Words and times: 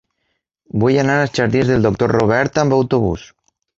Vull 0.83 0.97
anar 1.01 1.17
als 1.25 1.35
jardins 1.39 1.69
del 1.73 1.85
Doctor 1.89 2.15
Robert 2.17 2.59
amb 2.63 2.77
autobús. 2.79 3.29